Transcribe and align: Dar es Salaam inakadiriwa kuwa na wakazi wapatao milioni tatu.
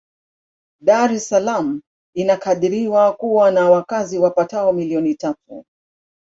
Dar 0.81 1.11
es 1.13 1.27
Salaam 1.27 1.81
inakadiriwa 2.15 3.13
kuwa 3.13 3.51
na 3.51 3.69
wakazi 3.69 4.19
wapatao 4.19 4.73
milioni 4.73 5.15
tatu. 5.15 5.65